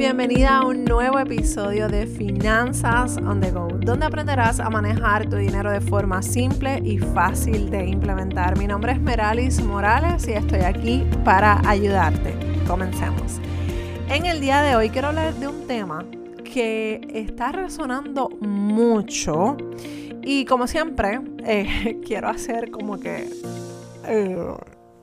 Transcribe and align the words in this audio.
Bienvenida 0.00 0.56
a 0.56 0.66
un 0.66 0.86
nuevo 0.86 1.18
episodio 1.18 1.86
de 1.86 2.06
Finanzas 2.06 3.18
on 3.18 3.38
the 3.38 3.50
Go, 3.50 3.68
donde 3.68 4.06
aprenderás 4.06 4.58
a 4.58 4.70
manejar 4.70 5.28
tu 5.28 5.36
dinero 5.36 5.70
de 5.70 5.82
forma 5.82 6.22
simple 6.22 6.80
y 6.82 6.96
fácil 6.96 7.68
de 7.68 7.84
implementar. 7.84 8.56
Mi 8.56 8.66
nombre 8.66 8.92
es 8.92 9.00
Meralis 9.02 9.62
Morales 9.62 10.26
y 10.26 10.32
estoy 10.32 10.60
aquí 10.60 11.06
para 11.22 11.60
ayudarte. 11.68 12.34
Comencemos. 12.66 13.42
En 14.08 14.24
el 14.24 14.40
día 14.40 14.62
de 14.62 14.74
hoy 14.74 14.88
quiero 14.88 15.08
hablar 15.08 15.34
de 15.34 15.48
un 15.48 15.66
tema 15.66 16.06
que 16.44 17.02
está 17.12 17.52
resonando 17.52 18.30
mucho 18.40 19.58
y 20.22 20.46
como 20.46 20.66
siempre 20.66 21.20
eh, 21.44 22.00
quiero 22.06 22.30
hacer 22.30 22.70
como 22.70 22.98
que 22.98 23.28
eh, 24.06 24.54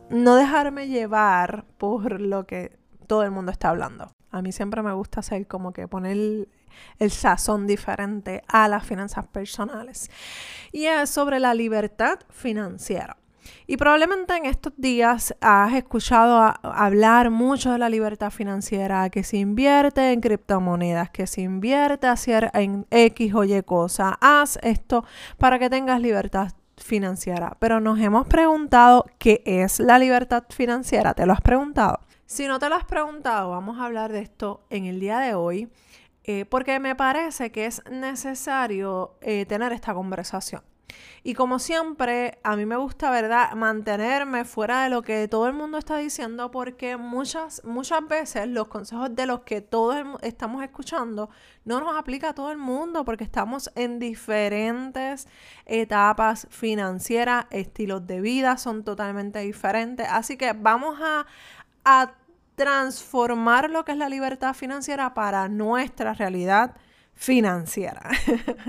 no 0.10 0.36
dejarme 0.36 0.88
llevar 0.88 1.66
por 1.78 2.20
lo 2.20 2.48
que 2.48 2.80
todo 3.06 3.22
el 3.22 3.30
mundo 3.30 3.52
está 3.52 3.70
hablando. 3.70 4.17
A 4.32 4.42
mí 4.42 4.52
siempre 4.52 4.82
me 4.82 4.94
gusta 4.94 5.22
hacer 5.22 5.48
como 5.48 5.72
que 5.72 5.88
poner 5.88 6.48
el, 7.00 7.12
sazón 7.12 7.66
diferente 7.66 8.44
a 8.48 8.68
las 8.68 8.86
finanzas 8.86 9.28
personales. 9.28 10.12
Y 10.72 10.86
es 10.86 11.10
sobre 11.10 11.40
la 11.40 11.54
libertad 11.54 12.20
financiera. 12.30 13.18
Y 13.66 13.78
probablemente 13.78 14.36
en 14.36 14.46
estos 14.46 14.74
días 14.76 15.34
has 15.40 15.74
escuchado 15.74 16.54
hablar 16.62 17.30
mucho 17.30 17.72
de 17.72 17.78
la 17.78 17.90
libertad 17.90 18.30
financiera, 18.30 19.10
que 19.10 19.24
se 19.24 19.38
invierte 19.38 20.12
en 20.12 20.20
criptomonedas, 20.20 21.10
que 21.10 21.28
se 21.28 21.42
invierte 21.42 22.08
hacer 22.08 22.52
en 22.54 22.86
X 22.92 23.34
o 23.34 23.46
Y 23.46 23.62
cosa. 23.64 24.18
Haz 24.20 24.60
esto 24.62 25.06
para 25.38 25.60
que 25.60 25.70
tengas 25.70 26.02
libertad 26.02 26.52
financiera. 26.78 27.56
Pero 27.60 27.80
nos 27.80 28.00
hemos 28.00 28.28
preguntado 28.28 29.06
qué 29.18 29.42
es 29.46 29.80
la 29.80 30.00
libertad 30.00 30.44
financiera. 30.50 31.14
¿Te 31.14 31.26
lo 31.26 31.34
has 31.34 31.42
preguntado? 31.42 32.00
Si 32.28 32.46
no 32.46 32.60
te 32.60 32.68
lo 32.68 32.76
has 32.76 32.84
preguntado, 32.84 33.52
vamos 33.52 33.80
a 33.80 33.86
hablar 33.86 34.12
de 34.12 34.20
esto 34.20 34.66
en 34.70 34.84
el 34.84 35.00
día 35.00 35.20
de 35.20 35.34
hoy, 35.34 35.70
eh, 36.26 36.44
porque 36.44 36.78
me 36.78 36.94
parece 36.94 37.54
que 37.54 37.66
es 37.66 37.82
necesario 37.90 39.16
eh, 39.22 39.46
tener 39.46 39.72
esta 39.72 39.94
conversación. 39.94 40.62
Y 41.24 41.36
como 41.36 41.58
siempre, 41.58 42.38
a 42.44 42.58
mí 42.58 42.66
me 42.66 42.76
gusta, 42.76 43.12
¿verdad?, 43.12 43.54
mantenerme 43.54 44.44
fuera 44.44 44.84
de 44.84 44.90
lo 44.90 45.04
que 45.04 45.30
todo 45.30 45.48
el 45.48 45.54
mundo 45.54 45.78
está 45.78 45.96
diciendo 45.98 46.52
porque 46.52 46.98
muchas, 46.98 47.62
muchas 47.64 48.06
veces 48.06 48.50
los 48.50 48.68
consejos 48.68 49.16
de 49.16 49.26
los 49.26 49.42
que 49.44 49.62
todos 49.62 49.96
estamos 50.22 50.62
escuchando 50.64 51.30
no 51.64 51.80
nos 51.80 51.96
aplica 51.96 52.30
a 52.30 52.34
todo 52.34 52.52
el 52.52 52.58
mundo 52.58 53.06
porque 53.06 53.24
estamos 53.24 53.72
en 53.76 54.00
diferentes 54.00 55.30
etapas 55.66 56.46
financieras, 56.50 57.46
estilos 57.52 58.06
de 58.06 58.20
vida 58.20 58.58
son 58.58 58.84
totalmente 58.84 59.40
diferentes. 59.40 60.06
Así 60.10 60.36
que 60.36 60.52
vamos 60.52 61.00
a, 61.02 61.26
a 61.86 62.17
transformar 62.58 63.70
lo 63.70 63.86
que 63.86 63.92
es 63.92 63.98
la 64.00 64.10
libertad 64.10 64.56
financiera 64.56 65.14
para 65.14 65.48
nuestra 65.48 66.14
realidad 66.16 66.76
financiera. 67.14 68.10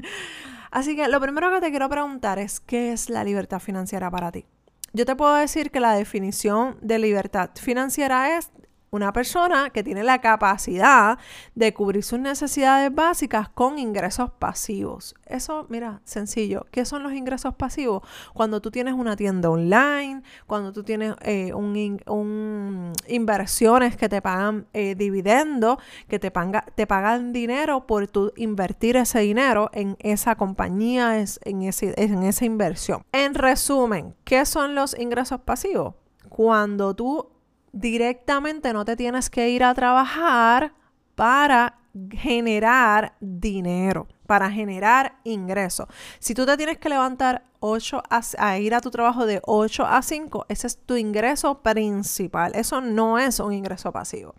Así 0.70 0.94
que 0.94 1.08
lo 1.08 1.18
primero 1.22 1.50
que 1.50 1.60
te 1.62 1.70
quiero 1.70 1.88
preguntar 1.88 2.38
es, 2.38 2.60
¿qué 2.60 2.92
es 2.92 3.08
la 3.08 3.24
libertad 3.24 3.60
financiera 3.60 4.10
para 4.10 4.30
ti? 4.30 4.44
Yo 4.92 5.06
te 5.06 5.16
puedo 5.16 5.34
decir 5.36 5.70
que 5.70 5.80
la 5.80 5.94
definición 5.94 6.76
de 6.82 6.98
libertad 6.98 7.50
financiera 7.54 8.36
es 8.36 8.50
una 8.90 9.12
persona 9.12 9.70
que 9.70 9.82
tiene 9.82 10.02
la 10.02 10.20
capacidad 10.20 11.18
de 11.54 11.74
cubrir 11.74 12.02
sus 12.02 12.18
necesidades 12.18 12.94
básicas 12.94 13.48
con 13.48 13.78
ingresos 13.78 14.30
pasivos. 14.30 15.14
Eso, 15.26 15.66
mira, 15.68 16.00
sencillo. 16.04 16.66
¿Qué 16.70 16.84
son 16.84 17.02
los 17.02 17.12
ingresos 17.12 17.54
pasivos? 17.54 18.02
Cuando 18.34 18.60
tú 18.60 18.70
tienes 18.70 18.94
una 18.94 19.16
tienda 19.16 19.50
online, 19.50 20.22
cuando 20.46 20.72
tú 20.72 20.82
tienes 20.82 21.14
eh, 21.20 21.52
un, 21.52 22.92
inversiones 23.06 23.96
que 23.96 24.08
te 24.08 24.22
pagan 24.22 24.66
eh, 24.72 24.94
dividendos, 24.94 25.78
que 26.08 26.18
te, 26.18 26.32
te 26.74 26.86
pagan 26.86 27.32
dinero 27.32 27.86
por 27.86 28.06
tu 28.08 28.32
invertir 28.36 28.96
ese 28.96 29.20
dinero 29.20 29.70
en 29.72 29.96
esa 30.00 30.36
compañía, 30.36 31.18
en, 31.18 31.62
ese, 31.62 31.94
en 31.96 32.22
esa 32.22 32.44
inversión. 32.44 33.02
En 33.12 33.34
resumen, 33.34 34.14
¿qué 34.24 34.44
son 34.44 34.74
los 34.74 34.98
ingresos 34.98 35.40
pasivos? 35.40 35.94
Cuando 36.28 36.94
tú 36.94 37.37
directamente 37.72 38.72
no 38.72 38.84
te 38.84 38.96
tienes 38.96 39.30
que 39.30 39.50
ir 39.50 39.64
a 39.64 39.74
trabajar 39.74 40.74
para 41.14 41.78
generar 42.10 43.14
dinero, 43.20 44.06
para 44.26 44.50
generar 44.50 45.16
ingresos. 45.24 45.88
Si 46.18 46.34
tú 46.34 46.46
te 46.46 46.56
tienes 46.56 46.78
que 46.78 46.88
levantar 46.88 47.44
8 47.60 48.02
a, 48.38 48.58
ir 48.58 48.74
a 48.74 48.80
tu 48.80 48.90
trabajo 48.90 49.26
de 49.26 49.40
8 49.44 49.86
a 49.86 50.02
5, 50.02 50.46
ese 50.48 50.66
es 50.66 50.78
tu 50.78 50.96
ingreso 50.96 51.60
principal. 51.60 52.52
Eso 52.54 52.80
no 52.80 53.18
es 53.18 53.40
un 53.40 53.52
ingreso 53.52 53.92
pasivo. 53.92 54.34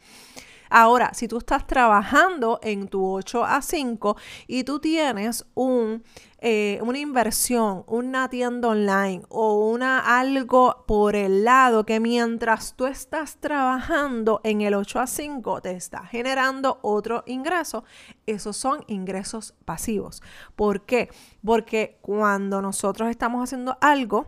Ahora, 0.69 1.13
si 1.13 1.27
tú 1.27 1.39
estás 1.39 1.65
trabajando 1.65 2.59
en 2.61 2.87
tu 2.87 3.03
8 3.03 3.43
a 3.43 3.61
5 3.61 4.15
y 4.47 4.63
tú 4.63 4.79
tienes 4.79 5.45
un, 5.55 6.03
eh, 6.39 6.79
una 6.83 6.99
inversión, 6.99 7.83
una 7.87 8.29
tienda 8.29 8.67
online 8.69 9.23
o 9.29 9.48
una 9.69 10.19
algo 10.19 10.83
por 10.87 11.15
el 11.15 11.43
lado 11.43 11.85
que 11.85 11.99
mientras 11.99 12.75
tú 12.75 12.85
estás 12.85 13.37
trabajando 13.37 14.41
en 14.43 14.61
el 14.61 14.73
8 14.73 14.99
a 14.99 15.07
5 15.07 15.61
te 15.61 15.71
está 15.71 16.05
generando 16.05 16.79
otro 16.81 17.23
ingreso, 17.25 17.83
esos 18.25 18.57
son 18.57 18.83
ingresos 18.87 19.53
pasivos. 19.65 20.21
¿Por 20.55 20.85
qué? 20.85 21.09
Porque 21.45 21.99
cuando 22.01 22.61
nosotros 22.61 23.09
estamos 23.09 23.43
haciendo 23.43 23.77
algo, 23.81 24.27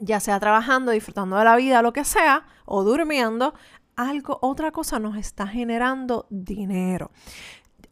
ya 0.00 0.20
sea 0.20 0.38
trabajando, 0.40 0.92
disfrutando 0.92 1.36
de 1.36 1.44
la 1.44 1.56
vida, 1.56 1.82
lo 1.82 1.92
que 1.92 2.04
sea, 2.04 2.46
o 2.64 2.84
durmiendo, 2.84 3.54
algo, 3.96 4.38
otra 4.42 4.72
cosa 4.72 4.98
nos 4.98 5.16
está 5.16 5.46
generando 5.46 6.26
dinero. 6.30 7.10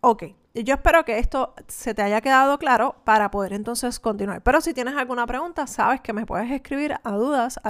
Ok, 0.00 0.25
yo 0.55 0.75
espero 0.75 1.05
que 1.05 1.19
esto 1.19 1.55
se 1.69 1.94
te 1.94 2.03
haya 2.03 2.21
quedado 2.21 2.59
claro 2.59 2.97
para 3.05 3.31
poder 3.31 3.53
entonces 3.53 4.00
continuar. 4.00 4.43
Pero 4.43 4.61
si 4.61 4.75
tienes 4.75 4.97
alguna 4.97 5.27
pregunta, 5.27 5.66
sabes 5.66 6.00
que 6.00 6.12
me 6.12 6.27
puedes 6.27 6.50
escribir 6.50 6.97
a 7.05 7.12
dudas 7.12 7.61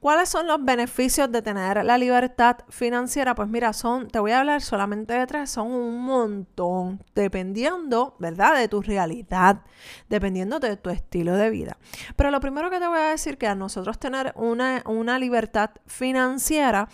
¿Cuáles 0.00 0.28
son 0.28 0.46
los 0.46 0.64
beneficios 0.64 1.30
de 1.30 1.42
tener 1.42 1.84
la 1.84 1.98
libertad 1.98 2.58
financiera? 2.68 3.34
Pues 3.34 3.48
mira, 3.48 3.72
son, 3.72 4.08
te 4.08 4.18
voy 4.18 4.32
a 4.32 4.40
hablar 4.40 4.60
solamente 4.62 5.14
de 5.14 5.26
tres, 5.26 5.50
son 5.50 5.70
un 5.70 6.00
montón, 6.02 7.02
dependiendo, 7.14 8.16
¿verdad? 8.18 8.56
De 8.56 8.68
tu 8.68 8.82
realidad, 8.82 9.62
dependiendo 10.08 10.58
de 10.58 10.76
tu 10.76 10.90
estilo 10.90 11.36
de 11.36 11.50
vida. 11.50 11.78
Pero 12.16 12.30
lo 12.30 12.40
primero 12.40 12.70
que 12.70 12.78
te 12.78 12.86
voy 12.86 12.98
a 12.98 13.10
decir 13.10 13.38
que 13.38 13.46
a 13.46 13.54
nosotros 13.54 13.98
tener 13.98 14.32
una, 14.36 14.82
una 14.86 15.18
libertad 15.18 15.70
financiera, 15.86 16.88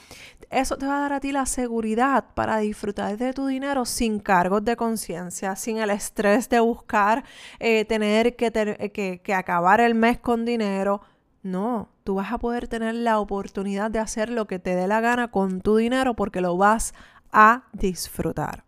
eso 0.50 0.76
te 0.76 0.86
va 0.86 0.98
a 0.98 1.00
dar 1.00 1.12
a 1.14 1.20
ti 1.20 1.32
la 1.32 1.46
seguridad 1.46 2.26
para 2.34 2.58
disfrutar 2.58 3.16
de 3.24 3.32
tu 3.32 3.46
dinero 3.46 3.84
sin 3.84 4.18
cargos 4.18 4.64
de 4.64 4.76
conciencia, 4.76 5.56
sin 5.56 5.78
el 5.78 5.90
estrés 5.90 6.48
de 6.48 6.60
buscar 6.60 7.24
eh, 7.58 7.84
tener 7.84 8.36
que, 8.36 8.50
que, 8.92 9.20
que 9.22 9.34
acabar 9.34 9.80
el 9.80 9.94
mes 9.94 10.18
con 10.18 10.44
dinero. 10.44 11.00
No, 11.42 11.88
tú 12.04 12.16
vas 12.16 12.32
a 12.32 12.38
poder 12.38 12.68
tener 12.68 12.94
la 12.94 13.18
oportunidad 13.18 13.90
de 13.90 13.98
hacer 13.98 14.30
lo 14.30 14.46
que 14.46 14.58
te 14.58 14.74
dé 14.74 14.86
la 14.86 15.00
gana 15.00 15.30
con 15.30 15.60
tu 15.60 15.76
dinero 15.76 16.14
porque 16.14 16.40
lo 16.40 16.56
vas 16.56 16.94
a 17.32 17.64
disfrutar. 17.72 18.64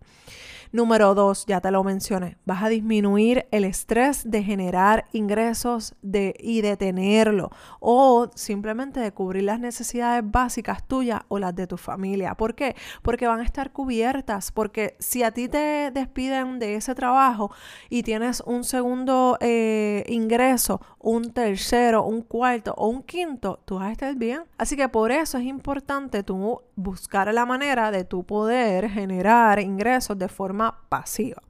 Número 0.72 1.14
dos, 1.14 1.44
ya 1.44 1.60
te 1.60 1.70
lo 1.70 1.84
mencioné, 1.84 2.38
vas 2.46 2.62
a 2.62 2.70
disminuir 2.70 3.46
el 3.50 3.64
estrés 3.64 4.22
de 4.30 4.42
generar 4.42 5.04
ingresos 5.12 5.94
de, 6.00 6.34
y 6.40 6.62
de 6.62 6.78
tenerlo 6.78 7.50
o 7.78 8.30
simplemente 8.34 8.98
de 8.98 9.12
cubrir 9.12 9.42
las 9.42 9.60
necesidades 9.60 10.22
básicas 10.24 10.82
tuyas 10.88 11.20
o 11.28 11.38
las 11.38 11.54
de 11.54 11.66
tu 11.66 11.76
familia. 11.76 12.34
¿Por 12.36 12.54
qué? 12.54 12.74
Porque 13.02 13.26
van 13.26 13.40
a 13.40 13.44
estar 13.44 13.70
cubiertas, 13.72 14.50
porque 14.50 14.96
si 14.98 15.22
a 15.22 15.32
ti 15.32 15.46
te 15.46 15.90
despiden 15.92 16.58
de 16.58 16.76
ese 16.76 16.94
trabajo 16.94 17.50
y 17.90 18.02
tienes 18.02 18.42
un 18.46 18.64
segundo 18.64 19.36
eh, 19.40 20.04
ingreso, 20.08 20.80
un 20.98 21.34
tercero, 21.34 22.04
un 22.04 22.22
cuarto 22.22 22.72
o 22.78 22.88
un 22.88 23.02
quinto, 23.02 23.60
tú 23.66 23.74
vas 23.74 23.88
a 23.88 23.92
estar 23.92 24.14
bien. 24.14 24.44
Así 24.56 24.74
que 24.74 24.88
por 24.88 25.12
eso 25.12 25.36
es 25.36 25.44
importante 25.44 26.22
tú 26.22 26.62
buscar 26.76 27.32
la 27.34 27.44
manera 27.44 27.90
de 27.90 28.04
tu 28.04 28.24
poder 28.24 28.88
generar 28.88 29.60
ingresos 29.60 30.18
de 30.18 30.28
forma 30.28 30.61
pasiva. 30.88 31.42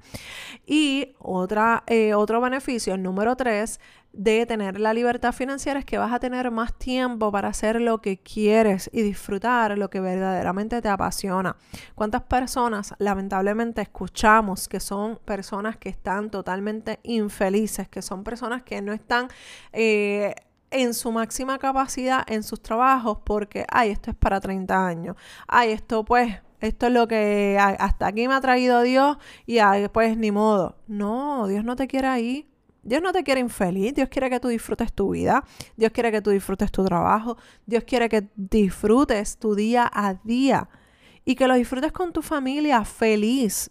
Y 0.67 1.15
otra, 1.19 1.85
eh, 1.87 2.15
otro 2.15 2.41
beneficio, 2.41 2.95
el 2.95 3.03
número 3.03 3.37
tres, 3.37 3.81
de 4.13 4.45
tener 4.47 4.79
la 4.79 4.93
libertad 4.93 5.33
financiera 5.33 5.81
es 5.81 5.87
que 5.87 5.99
vas 5.99 6.13
a 6.13 6.21
tener 6.21 6.51
más 6.51 6.75
tiempo 6.75 7.33
para 7.33 7.49
hacer 7.49 7.81
lo 7.81 8.03
que 8.03 8.19
quieres 8.19 8.91
y 8.93 9.03
disfrutar 9.03 9.77
lo 9.79 9.89
que 9.89 10.01
verdaderamente 10.01 10.83
te 10.83 10.89
apasiona. 10.89 11.57
¿Cuántas 11.95 12.23
personas 12.23 12.95
lamentablemente 12.99 13.81
escuchamos 13.81 14.69
que 14.69 14.81
son 14.81 15.19
personas 15.25 15.77
que 15.79 15.89
están 15.89 16.31
totalmente 16.31 17.01
infelices, 17.05 17.89
que 17.89 18.03
son 18.03 18.23
personas 18.23 18.63
que 18.63 18.83
no 18.83 18.93
están... 18.93 19.29
Eh, 19.73 20.35
en 20.73 20.95
su 20.95 21.13
máxima 21.13 21.59
capacidad 21.59 22.25
en 22.27 22.43
sus 22.43 22.63
trabajos 22.63 23.19
porque, 23.25 23.67
ay, 23.71 23.91
esto 23.91 24.11
es 24.11 24.17
para 24.17 24.41
30 24.41 24.87
años, 24.87 25.17
ay, 25.47 25.71
esto 25.73 26.03
pues, 26.03 26.41
esto 26.63 26.87
es 26.87 26.93
lo 26.93 27.09
que 27.09 27.59
hasta 27.61 28.07
aquí 28.07 28.29
me 28.29 28.35
ha 28.35 28.41
traído 28.41 28.83
Dios 28.83 29.19
y 29.47 29.59
ay, 29.59 29.89
pues 29.89 30.17
ni 30.17 30.31
modo. 30.31 30.77
No, 30.87 31.47
Dios 31.49 31.65
no 31.65 31.77
te 31.77 31.87
quiere 31.89 32.09
ahí. 32.09 32.49
Dios 32.85 33.01
no 33.01 33.13
te 33.13 33.23
quiere 33.23 33.41
infeliz, 33.41 33.95
Dios 33.95 34.09
quiere 34.09 34.29
que 34.29 34.41
tú 34.41 34.49
disfrutes 34.49 34.93
tu 34.93 35.11
vida, 35.11 35.45
Dios 35.77 35.93
quiere 35.93 36.11
que 36.11 36.21
tú 36.21 36.31
disfrutes 36.31 36.73
tu 36.73 36.85
trabajo, 36.85 37.37
Dios 37.65 37.85
quiere 37.85 38.09
que 38.09 38.29
disfrutes 38.35 39.39
tu 39.39 39.55
día 39.55 39.89
a 39.93 40.15
día. 40.25 40.69
y 41.25 41.37
que 41.37 41.47
lo 41.47 41.55
disfrutes 41.55 41.93
con 41.93 42.13
tu 42.13 42.21
familia 42.21 42.85
feliz. 42.85 43.71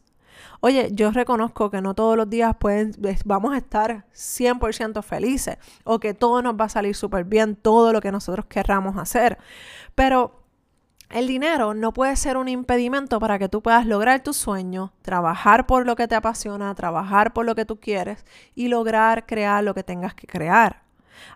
Oye, 0.61 0.89
yo 0.93 1.11
reconozco 1.11 1.69
que 1.69 1.81
no 1.81 1.93
todos 1.95 2.15
los 2.15 2.29
días 2.29 2.55
pueden, 2.57 2.93
vamos 3.25 3.53
a 3.53 3.57
estar 3.57 4.05
100% 4.13 5.03
felices 5.03 5.57
o 5.83 5.99
que 5.99 6.13
todo 6.13 6.41
nos 6.41 6.55
va 6.55 6.65
a 6.65 6.69
salir 6.69 6.95
súper 6.95 7.25
bien, 7.25 7.57
todo 7.57 7.91
lo 7.91 7.99
que 7.99 8.11
nosotros 8.11 8.45
querramos 8.45 8.95
hacer. 8.97 9.37
Pero 9.95 10.40
el 11.13 11.27
dinero 11.27 11.73
no 11.73 11.93
puede 11.93 12.15
ser 12.15 12.37
un 12.37 12.47
impedimento 12.47 13.19
para 13.19 13.39
que 13.39 13.49
tú 13.49 13.61
puedas 13.61 13.85
lograr 13.85 14.23
tu 14.23 14.33
sueño, 14.33 14.93
trabajar 15.01 15.67
por 15.67 15.85
lo 15.85 15.95
que 15.95 16.07
te 16.07 16.15
apasiona, 16.15 16.73
trabajar 16.75 17.33
por 17.33 17.45
lo 17.45 17.55
que 17.55 17.65
tú 17.65 17.79
quieres 17.79 18.25
y 18.55 18.67
lograr 18.67 19.25
crear 19.25 19.63
lo 19.63 19.73
que 19.73 19.83
tengas 19.83 20.13
que 20.13 20.27
crear. 20.27 20.83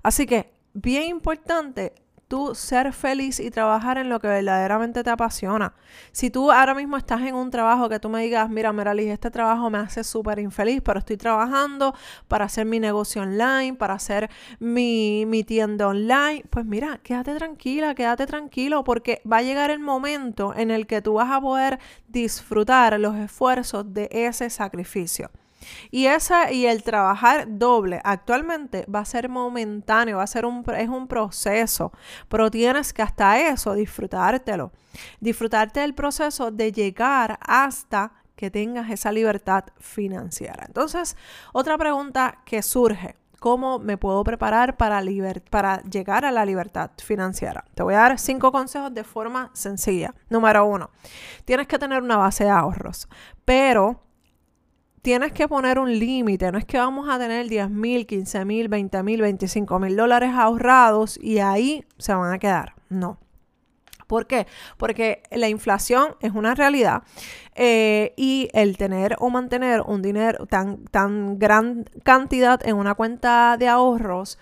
Así 0.04 0.26
que, 0.26 0.54
bien 0.74 1.04
importante, 1.04 1.94
tú 2.28 2.56
ser 2.56 2.92
feliz 2.94 3.40
y 3.40 3.52
trabajar 3.52 3.98
en 3.98 4.10
lo 4.10 4.20
que 4.20 4.28
verdaderamente 4.28 5.04
te 5.04 5.10
apasiona. 5.10 5.74
Si 6.12 6.30
tú 6.30 6.52
ahora 6.52 6.74
mismo 6.74 6.98
estás 6.98 7.22
en 7.22 7.36
un 7.36 7.52
trabajo 7.52 7.90
que 7.90 8.00
tú 8.00 8.10
me 8.10 8.24
digas, 8.24 8.50
mira, 8.50 8.74
Meralis, 8.74 9.12
este 9.12 9.32
trabajo 9.32 9.70
me 9.70 9.78
hace 9.78 10.04
súper 10.04 10.40
infeliz, 10.40 10.82
pero 10.84 11.00
estoy 11.00 11.18
trabajando 11.18 11.94
para 12.28 12.46
hacer 12.46 12.66
mi 12.66 12.80
negocio 12.80 13.22
online, 13.22 13.76
para 13.76 13.94
hacer 13.94 14.30
mi, 14.60 15.26
mi 15.28 15.44
tienda 15.44 15.88
online, 15.88 16.44
pues 16.50 16.66
mira, 16.66 17.00
quédate 17.04 17.36
tranquila, 17.36 17.96
quédate 17.96 18.26
tranquilo, 18.26 18.84
porque 18.84 19.22
va 19.32 19.38
a 19.38 19.42
llegar 19.42 19.70
el 19.70 19.80
momento 19.80 20.54
en 20.56 20.72
el 20.72 20.88
que 20.88 21.02
tú 21.02 21.14
vas 21.14 21.32
a 21.32 21.42
poder 21.42 21.80
disfrutar 22.08 23.00
los 23.00 23.16
esfuerzos 23.16 23.94
de 23.94 24.10
ese 24.12 24.50
sacrificio. 24.50 25.30
Y, 25.92 26.08
esa, 26.08 26.52
y 26.52 26.66
el 26.66 26.84
trabajar 26.84 27.46
doble 27.48 28.02
actualmente 28.04 28.86
va 28.94 29.00
a 29.00 29.06
ser 29.06 29.30
momentáneo, 29.30 30.18
va 30.18 30.24
a 30.24 30.28
ser 30.28 30.46
un, 30.46 30.64
es 30.78 30.90
un 30.90 31.08
proceso, 31.08 31.92
pero 32.30 32.52
tienes 32.52 32.94
que 32.94 33.02
hasta 33.02 33.40
eso 33.40 33.74
disfrutártelo. 33.74 34.72
Disfrutarte 35.20 35.82
del 35.82 35.94
proceso 35.94 36.52
de 36.52 36.72
llegar 36.72 37.38
hasta 37.42 38.14
que 38.36 38.52
tengas 38.52 38.90
esa 38.90 39.12
libertad 39.12 39.66
financiera. 39.78 40.66
Entonces, 40.68 41.16
otra 41.54 41.78
pregunta 41.78 42.40
que 42.46 42.62
surge, 42.62 43.16
¿cómo 43.40 43.80
me 43.80 43.98
puedo 43.98 44.24
preparar 44.24 44.76
para, 44.76 45.02
para 45.50 45.82
llegar 45.84 46.26
a 46.26 46.32
la 46.32 46.46
libertad 46.46 46.92
financiera? 46.98 47.64
Te 47.76 47.84
voy 47.84 47.94
a 47.94 48.00
dar 48.00 48.20
cinco 48.20 48.52
consejos 48.52 48.94
de 48.94 49.04
forma 49.04 49.52
sencilla. 49.54 50.14
Número 50.30 50.66
uno, 50.66 50.90
tienes 51.46 51.68
que 51.68 51.80
tener 51.80 52.02
una 52.02 52.18
base 52.18 52.44
de 52.46 52.50
ahorros, 52.50 53.08
pero 53.46 54.05
tienes 55.06 55.34
que 55.34 55.48
poner 55.48 55.78
un 55.78 56.00
límite. 56.00 56.52
No 56.52 56.58
es 56.58 56.66
que 56.66 56.80
vamos 56.80 57.08
a 57.08 57.20
tener 57.20 57.48
10 57.48 57.70
mil, 57.70 58.08
15 58.08 58.44
mil, 58.44 58.68
20 58.70 59.04
mil, 59.04 59.22
25 59.22 59.78
mil 59.78 59.96
dólares 59.96 60.32
ahorrados 60.34 61.20
y 61.22 61.38
ahí 61.38 61.86
se 62.00 62.16
van 62.16 62.34
a 62.34 62.40
quedar. 62.40 62.74
No. 62.90 63.20
¿Por 64.08 64.26
qué? 64.26 64.48
Porque 64.78 65.22
la 65.30 65.48
inflación 65.48 66.16
es 66.22 66.32
una 66.32 66.56
realidad 66.56 67.04
eh, 67.54 68.14
y 68.18 68.50
el 68.54 68.78
tener 68.78 69.16
o 69.20 69.30
mantener 69.30 69.82
un 69.82 70.02
dinero 70.02 70.48
tan, 70.48 70.86
tan 70.86 71.38
gran 71.38 71.86
cantidad 72.04 72.60
en 72.68 72.76
una 72.76 72.96
cuenta 72.96 73.58
de 73.58 73.68
ahorros 73.68 74.40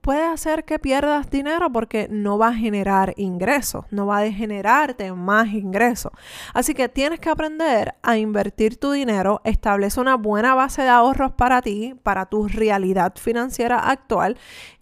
puede 0.00 0.24
hacer 0.24 0.64
que 0.64 0.78
pierdas 0.78 1.30
dinero 1.30 1.70
porque 1.72 2.08
no 2.10 2.38
va 2.38 2.48
a 2.48 2.54
generar 2.54 3.14
ingresos, 3.16 3.84
no 3.90 4.06
va 4.06 4.18
a 4.20 4.30
generarte 4.30 5.12
más 5.12 5.48
ingresos. 5.48 6.12
Así 6.54 6.74
que 6.74 6.88
tienes 6.88 7.20
que 7.20 7.30
aprender 7.30 7.94
a 8.02 8.16
invertir 8.16 8.76
tu 8.76 8.92
dinero, 8.92 9.40
establece 9.44 10.00
una 10.00 10.16
buena 10.16 10.54
base 10.54 10.82
de 10.82 10.88
ahorros 10.88 11.32
para 11.32 11.62
ti, 11.62 11.94
para 12.02 12.26
tu 12.26 12.48
realidad 12.48 13.14
financiera 13.16 13.78
actual. 13.90 14.36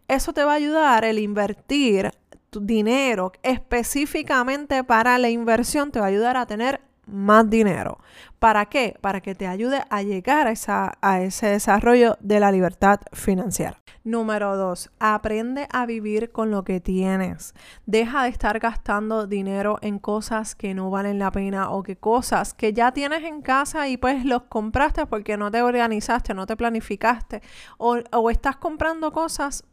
Eso 0.08 0.32
te 0.32 0.44
va 0.44 0.52
a 0.52 0.56
ayudar 0.56 1.04
el 1.04 1.18
invertir 1.18 2.12
tu 2.50 2.60
dinero 2.60 3.32
específicamente 3.42 4.84
para 4.84 5.18
la 5.18 5.28
inversión, 5.28 5.90
te 5.90 5.98
va 5.98 6.06
a 6.06 6.08
ayudar 6.08 6.36
a 6.36 6.46
tener 6.46 6.80
más 7.06 7.48
dinero. 7.48 7.98
¿Para 8.38 8.66
qué? 8.66 8.96
Para 9.00 9.20
que 9.20 9.34
te 9.34 9.46
ayude 9.46 9.82
a 9.88 10.02
llegar 10.02 10.46
a, 10.46 11.20
ese 11.20 11.46
desarrollo 11.46 12.18
de 12.20 12.40
la 12.40 12.52
libertad 12.52 13.00
financiera. 13.12 13.80
Número 14.04 14.56
dos, 14.56 14.90
aprende 15.00 15.66
a 15.72 15.86
vivir 15.86 16.30
con 16.30 16.50
lo 16.50 16.62
que 16.62 16.80
tienes. 16.80 17.54
Deja 17.86 18.24
de 18.24 18.28
estar 18.28 18.58
gastando 18.60 19.26
dinero 19.26 19.78
en 19.82 19.98
cosas 19.98 20.54
que 20.54 20.74
no 20.74 20.90
valen 20.90 21.18
la 21.18 21.32
pena 21.32 21.70
o 21.70 21.82
que 21.82 21.96
cosas 21.96 22.54
que 22.54 22.72
ya 22.72 22.92
tienes 22.92 23.24
en 23.24 23.42
casa 23.42 23.88
y 23.88 23.96
pues 23.96 24.24
los 24.24 24.42
compraste 24.42 25.06
porque 25.06 25.36
no 25.36 25.50
te 25.50 25.62
organizaste, 25.62 26.34
no 26.34 26.46
te 26.46 26.56
planificaste 26.56 27.42
o, 27.78 27.98
o 28.12 28.30
estás 28.30 28.56
comprando 28.56 29.12
cosas 29.12 29.64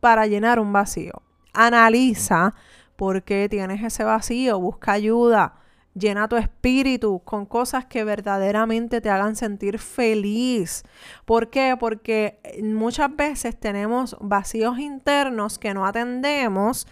para 0.00 0.26
llenar 0.26 0.58
un 0.58 0.72
vacío. 0.72 1.22
Analiza 1.52 2.54
por 2.96 3.22
qué 3.22 3.48
tienes 3.48 3.82
ese 3.82 4.04
vacío, 4.04 4.60
busca 4.60 4.92
ayuda 4.92 5.54
Llena 6.00 6.28
tu 6.28 6.36
espíritu 6.36 7.20
con 7.24 7.44
cosas 7.44 7.84
que 7.84 8.04
verdaderamente 8.04 9.02
te 9.02 9.10
hagan 9.10 9.36
sentir 9.36 9.78
feliz. 9.78 10.82
¿Por 11.26 11.50
qué? 11.50 11.76
Porque 11.78 12.40
eh, 12.42 12.62
muchas 12.62 13.14
veces 13.14 13.60
tenemos 13.60 14.16
vacíos 14.18 14.78
internos 14.78 15.58
que 15.58 15.74
no 15.74 15.84
atendemos 15.86 16.86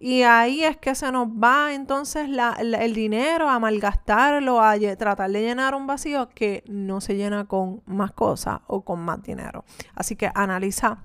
y 0.00 0.22
ahí 0.22 0.64
es 0.64 0.78
que 0.78 0.94
se 0.94 1.12
nos 1.12 1.28
va 1.28 1.74
entonces 1.74 2.28
el 2.58 2.94
dinero 2.94 3.50
a 3.50 3.58
malgastarlo, 3.58 4.62
a 4.62 4.76
tratar 4.98 5.30
de 5.30 5.42
llenar 5.42 5.74
un 5.74 5.86
vacío 5.86 6.30
que 6.30 6.64
no 6.66 7.02
se 7.02 7.16
llena 7.16 7.44
con 7.44 7.82
más 7.84 8.12
cosas 8.12 8.60
o 8.66 8.82
con 8.82 9.00
más 9.00 9.22
dinero. 9.22 9.64
Así 9.94 10.16
que 10.16 10.30
analiza 10.34 11.02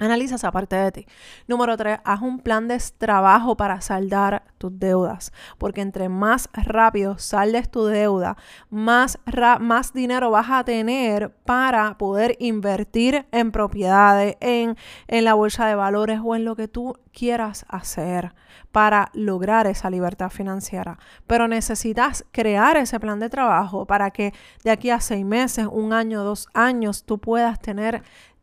Analiza 0.00 0.36
esa 0.36 0.50
parte 0.50 0.76
de 0.76 0.92
ti. 0.92 1.06
Número 1.46 1.76
tres, 1.76 2.00
haz 2.04 2.22
un 2.22 2.40
plan 2.40 2.68
de 2.68 2.80
trabajo 2.96 3.56
para 3.56 3.80
saldar 3.82 4.42
tus 4.56 4.78
deudas, 4.78 5.32
porque 5.58 5.82
entre 5.82 6.08
más 6.08 6.48
rápido 6.54 7.18
saldes 7.18 7.70
tu 7.70 7.84
deuda, 7.84 8.36
más, 8.70 9.18
más 9.60 9.92
dinero 9.92 10.30
vas 10.30 10.50
a 10.50 10.64
tener 10.64 11.30
para 11.44 11.98
poder 11.98 12.36
invertir 12.40 13.26
en 13.30 13.52
propiedades, 13.52 14.36
en, 14.40 14.76
en 15.06 15.24
la 15.24 15.34
bolsa 15.34 15.66
de 15.66 15.74
valores 15.74 16.20
o 16.24 16.34
en 16.34 16.46
lo 16.46 16.56
que 16.56 16.66
tú 16.66 16.96
quieras 17.12 17.66
hacer 17.68 18.34
para 18.72 19.10
lograr 19.14 19.66
esa 19.66 19.90
libertad 19.90 20.30
financiera. 20.30 20.98
Pero 21.26 21.48
necesitas 21.48 22.24
crear 22.30 22.76
ese 22.76 23.00
plan 23.00 23.18
de 23.20 23.28
trabajo 23.28 23.86
para 23.86 24.10
que 24.10 24.32
de 24.64 24.70
aquí 24.70 24.90
a 24.90 25.00
seis 25.00 25.24
meses, 25.24 25.66
un 25.70 25.92
año, 25.92 26.22
dos 26.22 26.48
años, 26.54 27.04
tú 27.04 27.18
puedas 27.18 27.60
tener 27.60 28.02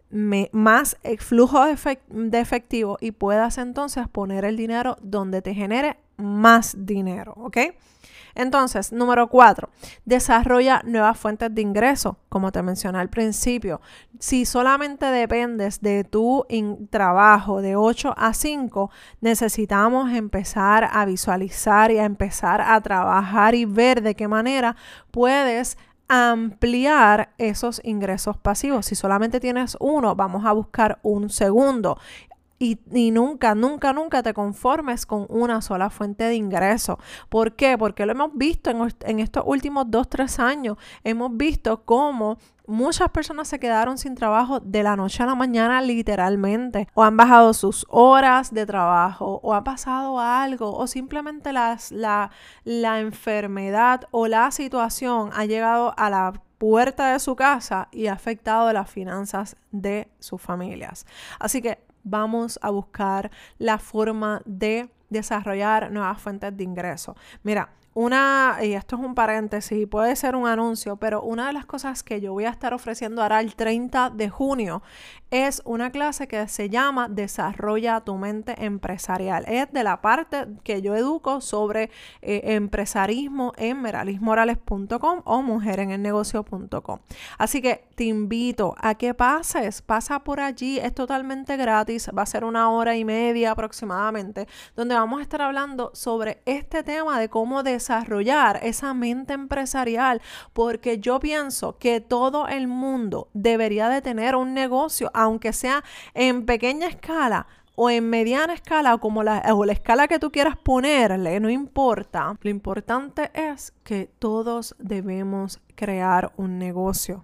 más 0.10 0.98
flujo 1.20 1.66
de, 1.66 2.40
efectivo 2.40 2.98
y 3.02 3.12
puedas 3.12 3.58
entonces 3.58 4.08
poner 4.08 4.46
el 4.46 4.58
dinero 4.58 4.98
donde 5.02 5.42
te 5.42 5.54
genere 5.54 5.98
más 6.18 6.76
dinero, 6.86 7.34
¿ok? 7.38 7.58
Entonces, 8.38 8.92
número 8.92 9.30
cuatro, 9.30 9.70
desarrolla 10.06 10.84
nuevas 10.86 11.18
fuentes 11.18 11.54
de 11.56 11.62
ingreso, 11.64 12.18
como 12.30 12.52
te 12.52 12.62
mencioné 12.62 13.00
al 13.00 13.10
principio. 13.10 13.82
Si 14.20 14.46
solamente 14.46 15.08
dependes 15.08 15.82
de 15.82 16.04
tu 16.04 16.46
trabajo 16.92 17.64
de 17.64 17.76
8 17.76 18.14
a 18.16 18.36
5, 18.36 18.92
necesitamos 19.22 20.12
empezar 20.12 20.88
a 20.92 21.06
visualizar 21.06 21.90
y 21.92 21.98
a 21.98 22.06
empezar 22.06 22.62
a 22.62 22.80
trabajar 22.82 23.56
y 23.56 23.66
ver 23.66 24.04
de 24.04 24.14
qué 24.14 24.28
manera 24.28 24.76
puedes 25.10 25.76
ampliar 26.08 27.34
esos 27.38 27.82
ingresos 27.84 28.38
pasivos. 28.38 28.86
Si 28.86 28.96
solamente 28.96 29.40
tienes 29.40 29.78
uno, 29.80 30.16
vamos 30.16 30.46
a 30.46 30.54
buscar 30.54 31.00
un 31.04 31.30
segundo. 31.30 31.98
Y, 32.60 32.80
nunca, 33.12 33.54
nunca, 33.54 33.94
nunca 33.94 34.24
te 34.24 34.34
conformes 34.34 35.06
con 35.06 35.28
una 35.30 35.62
sola 35.62 35.90
fuente 35.90 36.24
de 36.24 36.36
ingreso. 36.36 36.98
¿Por 37.30 37.56
qué? 37.56 37.78
Porque 37.78 38.06
lo 38.06 38.14
hemos 38.14 38.32
visto 38.34 38.72
en, 38.72 38.94
en 39.06 39.20
estos 39.20 39.44
últimos 39.46 39.90
dos, 39.90 40.10
tres 40.10 40.40
años. 40.40 40.78
Hemos 41.04 41.38
visto 41.38 41.84
cómo 41.86 42.38
muchas 42.68 43.10
personas 43.10 43.48
se 43.48 43.60
quedaron 43.60 43.98
sin 43.98 44.16
trabajo 44.16 44.60
de 44.60 44.84
la 44.84 44.96
noche 44.96 45.24
a 45.24 45.26
la 45.26 45.36
mañana 45.36 45.82
literalmente 45.82 46.88
o 46.94 47.04
han 47.04 47.16
bajado 47.16 47.54
sus 47.54 47.86
horas 47.90 48.54
de 48.54 48.66
trabajo 48.66 49.40
o 49.42 49.54
ha 49.54 49.64
pasado 49.64 50.20
algo 50.20 50.76
o 50.76 50.86
simplemente 50.86 51.54
las, 51.54 51.92
la, 51.92 52.30
la 52.66 53.00
enfermedad 53.00 54.02
o 54.12 54.28
la 54.28 54.52
situación 54.52 55.30
ha 55.34 55.46
llegado 55.46 55.94
a 55.98 56.10
la 56.10 56.34
puerta 56.58 57.14
de 57.14 57.20
su 57.20 57.36
casa 57.36 57.88
y 57.92 58.08
ha 58.08 58.14
afectado 58.14 58.72
las 58.74 58.90
finanzas 58.90 59.56
de 59.72 60.10
sus 60.20 60.42
familias. 60.42 61.06
Así 61.40 61.62
que 61.62 61.87
vamos 62.10 62.60
a 62.62 62.70
buscar 62.70 63.32
la 63.58 63.78
forma 63.78 64.42
de 64.46 64.90
desarrollar 65.10 65.92
nuevas 65.92 66.22
fuentes 66.22 66.56
de 66.56 66.64
ingreso. 66.64 67.16
Mira, 67.44 67.70
una, 67.98 68.60
y 68.62 68.74
esto 68.74 68.96
es 68.96 69.02
un 69.02 69.16
paréntesis, 69.16 69.88
puede 69.88 70.16
ser 70.16 70.36
un 70.36 70.48
anuncio, 70.48 70.98
pero 70.98 71.24
una 71.24 71.48
de 71.48 71.54
las 71.54 71.66
cosas 71.66 72.04
que 72.04 72.22
yo 72.22 72.32
voy 72.32 72.46
a 72.46 72.52
estar 72.52 72.72
ofreciendo 72.76 73.24
ahora 73.24 73.40
el 73.40 73.56
30 73.56 74.12
de 74.12 74.30
junio 74.30 74.84
es 75.32 75.64
una 75.66 75.90
clase 75.90 76.28
que 76.28 76.48
se 76.48 76.70
llama 76.70 77.10
Desarrolla 77.10 78.02
tu 78.02 78.16
mente 78.16 78.64
empresarial. 78.64 79.46
Es 79.48 79.72
de 79.74 79.84
la 79.84 80.00
parte 80.00 80.46
que 80.64 80.84
yo 80.84 80.96
educo 80.96 81.42
sobre 81.42 81.90
eh, 82.22 82.42
empresarismo 82.54 83.52
en 83.58 83.82
meralismorales.com 83.82 85.24
o 85.26 85.42
mujerenelnegocio.com. 85.42 87.00
Así 87.40 87.64
que 87.64 87.88
te 87.96 88.04
invito 88.04 88.76
a 88.78 88.94
que 88.94 89.16
pases, 89.16 89.82
pasa 89.82 90.24
por 90.24 90.40
allí, 90.40 90.78
es 90.78 90.94
totalmente 90.94 91.58
gratis, 91.58 92.12
va 92.16 92.22
a 92.22 92.28
ser 92.28 92.46
una 92.46 92.70
hora 92.70 92.96
y 92.96 93.04
media 93.04 93.52
aproximadamente, 93.52 94.48
donde 94.76 94.94
vamos 94.94 95.20
a 95.20 95.24
estar 95.24 95.42
hablando 95.42 95.90
sobre 95.96 96.44
este 96.46 96.84
tema 96.84 97.20
de 97.20 97.28
cómo 97.28 97.64
desarrollar 97.64 97.87
desarrollar 97.88 98.60
esa 98.64 98.94
mente 98.94 99.34
empresarial, 99.34 100.22
porque 100.54 101.00
yo 101.00 101.20
pienso 101.20 101.78
que 101.78 102.02
todo 102.02 102.48
el 102.48 102.68
mundo 102.68 103.30
debería 103.34 103.88
de 103.88 104.02
tener 104.02 104.36
un 104.36 104.54
negocio, 104.54 105.10
aunque 105.14 105.54
sea 105.54 105.84
en 106.14 106.46
pequeña 106.46 106.88
escala, 106.88 107.48
o 107.80 107.92
en 107.92 108.10
mediana 108.10 108.54
escala 108.54 108.96
o 108.96 109.00
como 109.00 109.22
la, 109.22 109.44
o 109.54 109.64
la 109.64 109.72
escala 109.72 110.08
que 110.08 110.18
tú 110.18 110.32
quieras 110.32 110.58
ponerle, 110.58 111.40
no 111.40 111.50
importa. 111.50 112.36
Lo 112.42 112.50
importante 112.50 113.30
es 113.36 113.72
que 113.84 114.10
todos 114.18 114.76
debemos 114.80 115.62
crear 115.76 116.34
un 116.38 116.58
negocio. 116.58 117.24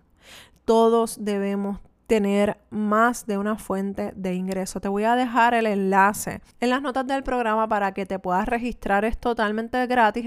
Todos 0.63 1.25
debemos 1.25 1.79
tener 2.13 2.59
más 2.69 3.25
de 3.25 3.39
una 3.39 3.55
fuente 3.55 4.13
de 4.15 4.35
ingreso. 4.35 4.79
Te 4.79 4.87
voy 4.87 5.03
a 5.03 5.15
dejar 5.15 5.55
el 5.55 5.65
enlace 5.65 6.41
en 6.59 6.69
las 6.69 6.79
notas 6.79 7.07
del 7.07 7.23
programa 7.23 7.67
para 7.67 7.91
que 7.95 8.05
te 8.05 8.19
puedas 8.19 8.47
registrar. 8.47 9.03
Es 9.03 9.17
totalmente 9.17 9.87
gratis. 9.87 10.23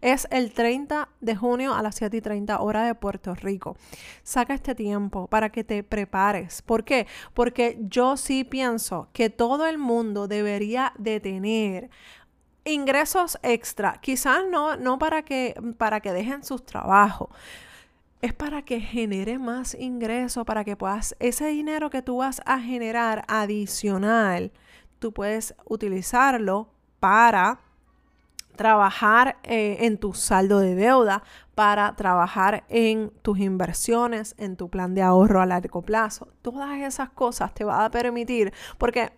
Es 0.00 0.26
el 0.30 0.54
30 0.54 1.10
de 1.20 1.36
junio 1.36 1.74
a 1.74 1.82
las 1.82 1.96
7 1.96 2.16
y 2.16 2.20
30 2.22 2.58
hora 2.62 2.84
de 2.84 2.94
Puerto 2.94 3.34
Rico. 3.34 3.76
Saca 4.22 4.54
este 4.54 4.74
tiempo 4.74 5.26
para 5.26 5.50
que 5.50 5.62
te 5.62 5.82
prepares. 5.82 6.62
¿Por 6.62 6.84
qué? 6.84 7.06
Porque 7.34 7.76
yo 7.82 8.16
sí 8.16 8.42
pienso 8.42 9.10
que 9.12 9.28
todo 9.28 9.66
el 9.66 9.76
mundo 9.76 10.28
debería 10.28 10.94
de 10.96 11.20
tener 11.20 11.90
ingresos 12.64 13.38
extra. 13.42 13.98
Quizás 14.00 14.40
no, 14.50 14.78
no 14.78 14.98
para, 14.98 15.20
que, 15.20 15.54
para 15.76 16.00
que 16.00 16.14
dejen 16.14 16.42
sus 16.42 16.64
trabajos 16.64 17.28
es 18.22 18.32
para 18.32 18.62
que 18.62 18.80
genere 18.80 19.38
más 19.38 19.74
ingreso, 19.74 20.44
para 20.44 20.64
que 20.64 20.76
puedas, 20.76 21.14
ese 21.18 21.46
dinero 21.46 21.90
que 21.90 22.02
tú 22.02 22.18
vas 22.18 22.40
a 22.46 22.58
generar 22.60 23.24
adicional, 23.28 24.52
tú 24.98 25.12
puedes 25.12 25.54
utilizarlo 25.66 26.68
para 26.98 27.60
trabajar 28.56 29.36
eh, 29.42 29.76
en 29.80 29.98
tu 29.98 30.14
saldo 30.14 30.60
de 30.60 30.74
deuda, 30.74 31.22
para 31.54 31.94
trabajar 31.94 32.64
en 32.68 33.10
tus 33.22 33.38
inversiones, 33.38 34.34
en 34.38 34.56
tu 34.56 34.68
plan 34.68 34.94
de 34.94 35.02
ahorro 35.02 35.40
a 35.40 35.46
largo 35.46 35.82
plazo. 35.82 36.28
Todas 36.42 36.80
esas 36.80 37.10
cosas 37.10 37.54
te 37.54 37.64
van 37.64 37.82
a 37.82 37.90
permitir, 37.90 38.52
porque 38.78 39.12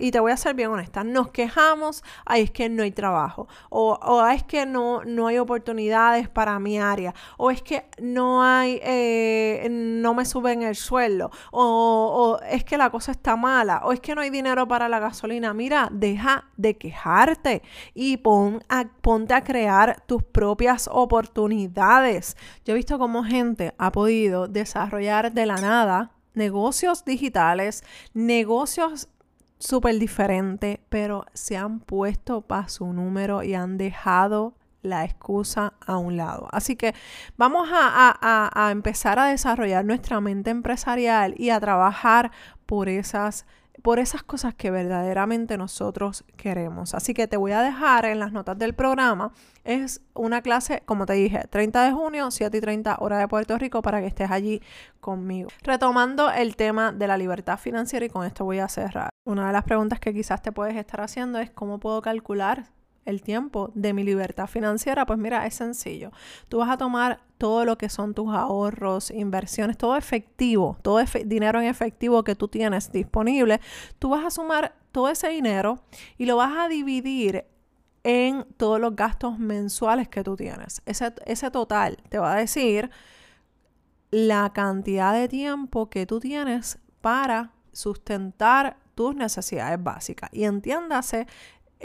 y 0.00 0.10
te 0.10 0.20
voy 0.20 0.32
a 0.32 0.36
ser 0.36 0.54
bien 0.54 0.70
honesta, 0.70 1.04
nos 1.04 1.30
quejamos, 1.30 2.02
ay, 2.24 2.42
es 2.42 2.50
que 2.50 2.68
no 2.68 2.82
hay 2.82 2.92
trabajo, 2.92 3.48
o, 3.70 3.98
o 4.02 4.26
es 4.26 4.42
que 4.42 4.66
no, 4.66 5.02
no 5.04 5.26
hay 5.26 5.38
oportunidades 5.38 6.28
para 6.28 6.58
mi 6.58 6.78
área, 6.78 7.14
o 7.36 7.50
es 7.50 7.62
que 7.62 7.86
no 7.98 8.42
hay, 8.42 8.80
eh, 8.82 9.68
no 9.70 10.14
me 10.14 10.24
suben 10.24 10.62
el 10.62 10.76
sueldo, 10.76 11.30
o, 11.50 12.38
o, 12.40 12.44
es 12.44 12.64
que 12.64 12.76
la 12.76 12.90
cosa 12.90 13.12
está 13.12 13.36
mala, 13.36 13.82
o 13.84 13.92
es 13.92 14.00
que 14.00 14.14
no 14.14 14.20
hay 14.20 14.30
dinero 14.30 14.66
para 14.68 14.88
la 14.88 14.98
gasolina. 14.98 15.54
Mira, 15.54 15.88
deja 15.92 16.44
de 16.56 16.76
quejarte 16.76 17.62
y 17.94 18.16
pon 18.18 18.62
a, 18.68 18.84
ponte 19.00 19.34
a 19.34 19.42
crear 19.42 20.02
tus 20.06 20.22
propias 20.22 20.88
oportunidades. 20.90 22.36
Yo 22.64 22.72
he 22.72 22.76
visto 22.76 22.98
cómo 22.98 23.24
gente 23.24 23.74
ha 23.78 23.92
podido 23.92 24.48
desarrollar 24.48 25.32
de 25.32 25.46
la 25.46 25.56
nada 25.56 26.10
negocios 26.34 27.04
digitales, 27.04 27.84
negocios 28.12 29.08
súper 29.58 29.98
diferente, 29.98 30.80
pero 30.88 31.24
se 31.32 31.56
han 31.56 31.80
puesto 31.80 32.42
para 32.42 32.68
su 32.68 32.92
número 32.92 33.42
y 33.42 33.54
han 33.54 33.78
dejado 33.78 34.54
la 34.84 35.04
excusa 35.04 35.72
a 35.84 35.96
un 35.96 36.16
lado. 36.16 36.48
Así 36.52 36.76
que 36.76 36.94
vamos 37.36 37.68
a, 37.72 38.18
a, 38.20 38.70
empezar 38.70 39.18
a 39.18 39.26
desarrollar 39.26 39.84
nuestra 39.84 40.20
mente 40.20 40.50
empresarial 40.50 41.34
y 41.38 41.50
a 41.50 41.58
trabajar 41.58 42.30
por 42.66 42.88
esas 42.88 43.46
por 43.82 43.98
esas 43.98 44.22
cosas 44.22 44.54
que 44.54 44.70
verdaderamente 44.70 45.58
nosotros 45.58 46.24
queremos. 46.38 46.94
Así 46.94 47.12
que 47.12 47.26
te 47.26 47.36
voy 47.36 47.52
a 47.52 47.60
dejar 47.60 48.06
en 48.06 48.18
las 48.18 48.32
notas 48.32 48.56
del 48.56 48.72
programa. 48.72 49.32
Es 49.64 50.00
una 50.14 50.40
clase, 50.40 50.82
como 50.86 51.04
te 51.04 51.12
dije, 51.14 51.40
30 51.50 51.84
de 51.84 51.92
junio, 51.92 52.30
7 52.30 52.56
y 52.56 52.60
30 52.62 52.96
hora 53.00 53.18
de 53.18 53.28
Puerto 53.28 53.58
Rico, 53.58 53.82
para 53.82 54.00
que 54.00 54.06
estés 54.06 54.30
allí 54.30 54.62
conmigo. 55.00 55.50
Retomando 55.62 56.30
el 56.30 56.56
tema 56.56 56.92
de 56.92 57.08
la 57.08 57.18
libertad 57.18 57.58
financiera 57.58 58.06
y 58.06 58.08
con 58.08 58.24
esto 58.24 58.46
voy 58.46 58.60
a 58.60 58.68
cerrar. 58.68 59.13
Una 59.24 59.46
de 59.46 59.52
las 59.54 59.64
preguntas 59.64 60.00
que 60.00 60.12
quizás 60.12 60.42
te 60.42 60.52
puedes 60.52 60.76
estar 60.76 61.00
haciendo 61.00 61.38
es 61.38 61.50
cómo 61.50 61.80
puedo 61.80 62.02
calcular 62.02 62.66
el 63.06 63.22
tiempo 63.22 63.70
de 63.74 63.94
mi 63.94 64.02
libertad 64.02 64.46
financiera, 64.46 65.06
pues 65.06 65.18
mira, 65.18 65.46
es 65.46 65.54
sencillo. 65.54 66.10
Tú 66.48 66.58
vas 66.58 66.70
a 66.70 66.76
tomar 66.76 67.20
todo 67.38 67.64
lo 67.64 67.78
que 67.78 67.88
son 67.88 68.14
tus 68.14 68.34
ahorros, 68.34 69.10
inversiones, 69.10 69.78
todo 69.78 69.96
efectivo, 69.96 70.76
todo 70.82 71.02
dinero 71.24 71.60
en 71.60 71.66
efectivo 71.66 72.22
que 72.22 72.34
tú 72.34 72.48
tienes 72.48 72.92
disponible, 72.92 73.60
tú 73.98 74.10
vas 74.10 74.24
a 74.24 74.30
sumar 74.30 74.74
todo 74.92 75.08
ese 75.08 75.28
dinero 75.28 75.80
y 76.18 76.26
lo 76.26 76.36
vas 76.36 76.56
a 76.56 76.68
dividir 76.68 77.46
en 78.02 78.44
todos 78.58 78.78
los 78.78 78.94
gastos 78.94 79.38
mensuales 79.38 80.08
que 80.08 80.22
tú 80.22 80.36
tienes. 80.36 80.82
Ese, 80.84 81.50
total 81.50 81.96
te 82.10 82.18
va 82.18 82.34
a 82.34 82.36
decir 82.36 82.90
la 84.10 84.52
cantidad 84.52 85.14
de 85.14 85.28
tiempo 85.28 85.88
que 85.88 86.06
tú 86.06 86.20
tienes 86.20 86.78
para 87.00 87.52
sustentar 87.74 88.78
tus 88.94 89.14
necesidades 89.14 89.82
básicas. 89.82 90.30
Y 90.32 90.44
entiéndase 90.44 91.26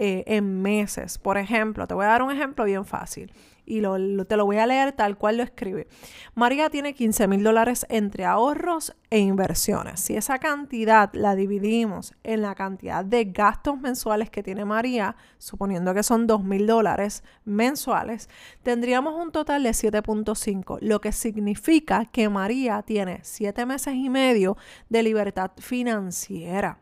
eh, 0.01 0.23
en 0.27 0.61
meses. 0.61 1.17
Por 1.17 1.37
ejemplo, 1.37 1.85
te 1.85 1.93
voy 1.93 2.05
a 2.05 2.07
dar 2.07 2.23
un 2.23 2.31
ejemplo 2.31 2.63
bien 2.63 2.85
fácil 2.85 3.33
y 3.65 3.81
te 3.81 4.37
lo 4.37 4.45
voy 4.45 4.55
a 4.55 4.65
leer 4.65 4.93
tal 4.93 5.17
cual 5.17 5.35
lo 5.35 5.43
escribe. 5.43 5.87
María 6.35 6.69
tiene 6.69 6.93
15 6.93 7.27
mil 7.27 7.43
dólares 7.43 7.85
entre 7.89 8.23
ahorros 8.23 8.95
e 9.09 9.19
inversiones. 9.19 9.99
Si 9.99 10.15
esa 10.15 10.39
cantidad 10.39 11.09
la 11.11 11.35
dividimos 11.35 12.15
en 12.23 12.43
la 12.43 12.55
cantidad 12.55 13.03
de 13.03 13.25
gastos 13.25 13.77
mensuales 13.77 14.29
que 14.29 14.41
tiene 14.41 14.63
María, 14.63 15.17
suponiendo 15.37 15.93
que 15.93 16.03
son 16.03 16.27
2 16.27 16.45
mil 16.45 16.65
dólares 16.65 17.21
mensuales, 17.43 18.29
tendríamos 18.63 19.15
un 19.21 19.33
total 19.33 19.63
de 19.63 19.71
7.5, 19.71 20.77
lo 20.79 21.01
que 21.01 21.11
significa 21.11 22.05
que 22.05 22.29
María 22.29 22.83
tiene 22.83 23.19
7 23.23 23.65
meses 23.65 23.95
y 23.95 24.09
medio 24.09 24.55
de 24.87 25.03
libertad 25.03 25.51
financiera. 25.57 26.79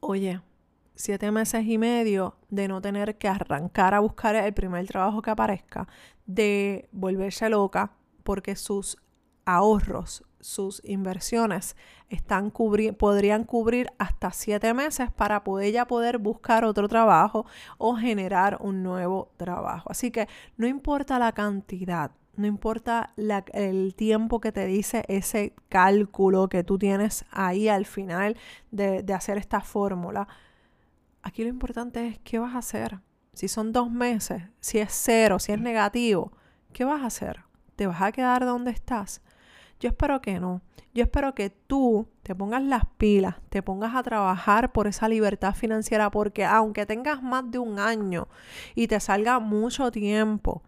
Oye, 0.00 0.40
siete 0.94 1.30
meses 1.30 1.64
y 1.66 1.78
medio 1.78 2.36
de 2.50 2.68
no 2.68 2.80
tener 2.80 3.16
que 3.18 3.28
arrancar 3.28 3.94
a 3.94 4.00
buscar 4.00 4.34
el 4.36 4.52
primer 4.52 4.86
trabajo 4.86 5.22
que 5.22 5.30
aparezca, 5.30 5.88
de 6.26 6.88
volverse 6.92 7.48
loca 7.48 7.92
porque 8.22 8.56
sus 8.56 8.96
ahorros, 9.44 10.24
sus 10.40 10.82
inversiones 10.84 11.76
están 12.08 12.50
podrían 12.50 13.44
cubrir 13.44 13.88
hasta 13.98 14.30
siete 14.32 14.74
meses 14.74 15.10
para 15.10 15.44
poder 15.44 15.68
ella 15.68 15.86
poder 15.86 16.18
buscar 16.18 16.64
otro 16.64 16.88
trabajo 16.88 17.46
o 17.78 17.96
generar 17.96 18.58
un 18.60 18.82
nuevo 18.82 19.32
trabajo. 19.36 19.90
Así 19.90 20.10
que 20.10 20.28
no 20.56 20.66
importa 20.66 21.18
la 21.18 21.32
cantidad, 21.32 22.10
no 22.36 22.46
importa 22.46 23.12
el 23.16 23.94
tiempo 23.94 24.40
que 24.40 24.52
te 24.52 24.66
dice 24.66 25.04
ese 25.08 25.54
cálculo 25.68 26.48
que 26.48 26.64
tú 26.64 26.78
tienes 26.78 27.24
ahí 27.30 27.68
al 27.68 27.86
final 27.86 28.36
de 28.70 29.14
hacer 29.14 29.38
esta 29.38 29.60
fórmula 29.60 30.28
Aquí 31.22 31.42
lo 31.42 31.48
importante 31.48 32.06
es 32.06 32.18
qué 32.18 32.38
vas 32.38 32.54
a 32.54 32.58
hacer. 32.58 33.00
Si 33.32 33.48
son 33.48 33.72
dos 33.72 33.90
meses, 33.90 34.42
si 34.60 34.78
es 34.78 34.92
cero, 34.92 35.38
si 35.38 35.52
es 35.52 35.60
negativo, 35.60 36.32
¿qué 36.72 36.84
vas 36.84 37.02
a 37.02 37.06
hacer? 37.06 37.44
¿Te 37.76 37.86
vas 37.86 38.02
a 38.02 38.12
quedar 38.12 38.44
donde 38.44 38.72
estás? 38.72 39.22
Yo 39.80 39.88
espero 39.88 40.20
que 40.20 40.38
no. 40.38 40.62
Yo 40.94 41.04
espero 41.04 41.34
que 41.34 41.48
tú 41.48 42.06
te 42.22 42.34
pongas 42.34 42.62
las 42.62 42.84
pilas, 42.98 43.36
te 43.48 43.62
pongas 43.62 43.94
a 43.94 44.02
trabajar 44.02 44.72
por 44.72 44.86
esa 44.86 45.08
libertad 45.08 45.54
financiera, 45.54 46.10
porque 46.10 46.44
aunque 46.44 46.84
tengas 46.84 47.22
más 47.22 47.50
de 47.50 47.58
un 47.58 47.78
año 47.78 48.28
y 48.74 48.88
te 48.88 49.00
salga 49.00 49.38
mucho 49.38 49.90
tiempo, 49.90 50.62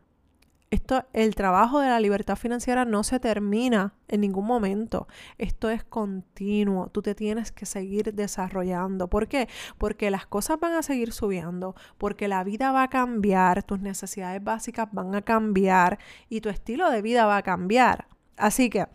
esto, 0.74 1.04
el 1.12 1.34
trabajo 1.34 1.80
de 1.80 1.88
la 1.88 2.00
libertad 2.00 2.36
financiera 2.36 2.84
no 2.84 3.02
se 3.02 3.20
termina 3.20 3.94
en 4.08 4.20
ningún 4.20 4.46
momento. 4.46 5.08
Esto 5.38 5.70
es 5.70 5.84
continuo. 5.84 6.88
Tú 6.88 7.02
te 7.02 7.14
tienes 7.14 7.52
que 7.52 7.66
seguir 7.66 8.12
desarrollando. 8.14 9.08
¿Por 9.08 9.28
qué? 9.28 9.48
Porque 9.78 10.10
las 10.10 10.26
cosas 10.26 10.60
van 10.60 10.74
a 10.74 10.82
seguir 10.82 11.12
subiendo, 11.12 11.74
porque 11.98 12.28
la 12.28 12.44
vida 12.44 12.72
va 12.72 12.84
a 12.84 12.90
cambiar, 12.90 13.62
tus 13.62 13.80
necesidades 13.80 14.42
básicas 14.42 14.88
van 14.92 15.14
a 15.14 15.22
cambiar 15.22 15.98
y 16.28 16.40
tu 16.40 16.48
estilo 16.48 16.90
de 16.90 17.02
vida 17.02 17.26
va 17.26 17.38
a 17.38 17.42
cambiar. 17.42 18.06
Así 18.36 18.68
que 18.68 18.86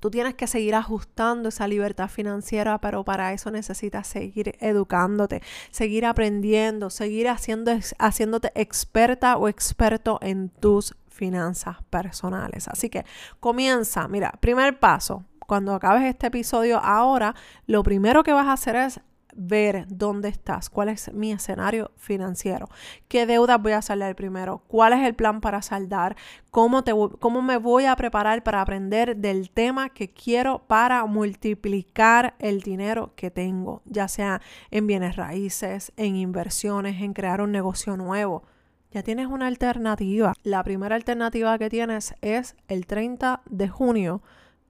Tú 0.00 0.10
tienes 0.10 0.34
que 0.34 0.46
seguir 0.46 0.74
ajustando 0.74 1.48
esa 1.48 1.66
libertad 1.66 2.08
financiera, 2.08 2.78
pero 2.78 3.04
para 3.04 3.32
eso 3.32 3.50
necesitas 3.50 4.06
seguir 4.06 4.56
educándote, 4.60 5.42
seguir 5.70 6.06
aprendiendo, 6.06 6.88
seguir 6.90 7.28
haciéndote 7.28 8.52
experta 8.54 9.36
o 9.36 9.48
experto 9.48 10.18
en 10.22 10.50
tus 10.50 10.94
finanzas 11.08 11.78
personales. 11.90 12.68
Así 12.68 12.90
que 12.90 13.04
comienza, 13.40 14.06
mira, 14.06 14.32
primer 14.40 14.78
paso, 14.78 15.24
cuando 15.46 15.74
acabes 15.74 16.04
este 16.04 16.28
episodio 16.28 16.78
ahora, 16.78 17.34
lo 17.66 17.82
primero 17.82 18.22
que 18.22 18.32
vas 18.32 18.46
a 18.46 18.52
hacer 18.52 18.76
es 18.76 19.00
ver 19.38 19.86
dónde 19.88 20.28
estás, 20.28 20.68
cuál 20.68 20.88
es 20.88 21.12
mi 21.14 21.30
escenario 21.30 21.92
financiero, 21.96 22.68
qué 23.06 23.24
deudas 23.24 23.62
voy 23.62 23.72
a 23.72 23.82
saldar 23.82 24.16
primero, 24.16 24.64
cuál 24.66 24.92
es 24.94 25.06
el 25.06 25.14
plan 25.14 25.40
para 25.40 25.62
saldar, 25.62 26.16
cómo, 26.50 26.82
te, 26.82 26.92
cómo 27.20 27.40
me 27.40 27.56
voy 27.56 27.84
a 27.84 27.94
preparar 27.94 28.42
para 28.42 28.60
aprender 28.60 29.16
del 29.16 29.50
tema 29.50 29.90
que 29.90 30.10
quiero 30.10 30.64
para 30.66 31.06
multiplicar 31.06 32.34
el 32.40 32.62
dinero 32.62 33.12
que 33.14 33.30
tengo, 33.30 33.80
ya 33.84 34.08
sea 34.08 34.42
en 34.72 34.88
bienes 34.88 35.14
raíces, 35.14 35.92
en 35.96 36.16
inversiones, 36.16 37.00
en 37.00 37.12
crear 37.12 37.40
un 37.40 37.52
negocio 37.52 37.96
nuevo. 37.96 38.42
ya 38.90 39.02
tienes 39.02 39.28
una 39.28 39.46
alternativa. 39.46 40.32
La 40.42 40.64
primera 40.64 40.96
alternativa 40.96 41.58
que 41.58 41.70
tienes 41.70 42.14
es 42.22 42.56
el 42.66 42.86
30 42.86 43.42
de 43.44 43.68
junio, 43.68 44.22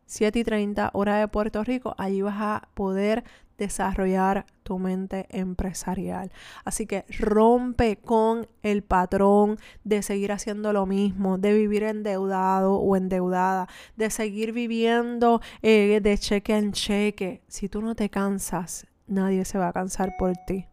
7 0.06 0.40
y 0.40 0.44
30 0.44 0.90
hora 0.92 1.16
de 1.16 1.28
Puerto 1.28 1.62
Rico. 1.64 1.94
Allí 1.98 2.20
vas 2.20 2.36
a 2.38 2.68
poder 2.74 3.24
desarrollar 3.58 4.46
tu 4.62 4.78
mente 4.78 5.26
empresarial. 5.30 6.30
Así 6.64 6.86
que 6.86 7.04
rompe 7.18 7.96
con 7.96 8.48
el 8.62 8.82
patrón 8.82 9.58
de 9.84 10.02
seguir 10.02 10.32
haciendo 10.32 10.72
lo 10.72 10.86
mismo, 10.86 11.36
de 11.36 11.52
vivir 11.52 11.82
endeudado 11.82 12.74
o 12.74 12.96
endeudada, 12.96 13.68
de 13.96 14.10
seguir 14.10 14.52
viviendo 14.52 15.40
eh, 15.62 16.00
de 16.02 16.18
cheque 16.18 16.56
en 16.56 16.72
cheque. 16.72 17.42
Si 17.48 17.68
tú 17.68 17.82
no 17.82 17.94
te 17.94 18.08
cansas, 18.08 18.86
nadie 19.06 19.44
se 19.44 19.58
va 19.58 19.68
a 19.68 19.72
cansar 19.72 20.14
por 20.18 20.32
ti. 20.46 20.66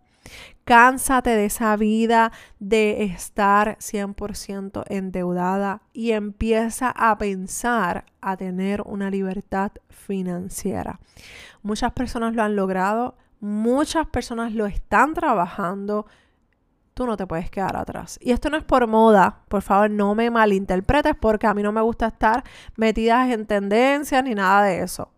Cánsate 0.65 1.29
de 1.29 1.45
esa 1.45 1.75
vida 1.75 2.31
de 2.57 3.03
estar 3.03 3.77
100% 3.77 4.84
endeudada 4.89 5.84
y 5.93 6.13
empieza 6.13 6.89
a 6.89 7.15
pensar 7.19 8.05
a 8.19 8.36
tener 8.36 8.81
una 8.81 9.12
libertad 9.12 9.74
financiera. 9.89 11.00
Muchas 11.62 11.91
personas 11.91 12.34
lo 12.34 12.41
han 12.41 12.55
logrado, 12.55 13.15
muchas 13.39 14.07
personas 14.07 14.53
lo 14.53 14.65
están 14.65 15.13
trabajando. 15.13 16.07
Tú 16.95 17.05
no 17.05 17.15
te 17.15 17.27
puedes 17.27 17.51
quedar 17.51 17.77
atrás. 17.77 18.17
Y 18.19 18.31
esto 18.31 18.50
no 18.50 18.57
es 18.57 18.63
por 18.63 18.88
moda, 18.88 19.43
por 19.50 19.62
favor 19.62 19.91
no 19.91 20.15
me 20.15 20.31
malinterpretes 20.31 21.13
porque 21.15 21.45
a 21.45 21.53
mí 21.53 21.62
no 21.62 21.74
me 21.74 21.81
gusta 21.81 22.07
estar 22.07 22.43
metidas 22.75 23.29
en 23.29 23.45
tendencias 23.45 24.24
ni 24.24 24.34
nada 24.34 24.63
de 24.63 24.81
eso. 24.81 25.12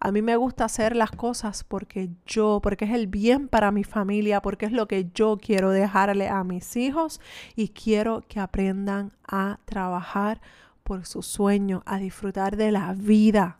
A 0.00 0.12
mí 0.12 0.22
me 0.22 0.36
gusta 0.36 0.64
hacer 0.64 0.96
las 0.96 1.10
cosas 1.10 1.64
porque 1.64 2.10
yo, 2.26 2.60
porque 2.62 2.84
es 2.84 2.92
el 2.92 3.06
bien 3.06 3.48
para 3.48 3.70
mi 3.70 3.84
familia, 3.84 4.40
porque 4.40 4.66
es 4.66 4.72
lo 4.72 4.86
que 4.88 5.10
yo 5.14 5.38
quiero 5.38 5.70
dejarle 5.70 6.28
a 6.28 6.44
mis 6.44 6.76
hijos 6.76 7.20
y 7.54 7.68
quiero 7.68 8.24
que 8.28 8.40
aprendan 8.40 9.12
a 9.26 9.58
trabajar 9.64 10.40
por 10.82 11.04
su 11.04 11.22
sueño, 11.22 11.82
a 11.86 11.98
disfrutar 11.98 12.56
de 12.56 12.70
la 12.70 12.94
vida 12.94 13.58